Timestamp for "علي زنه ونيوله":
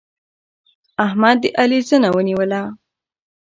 1.59-2.61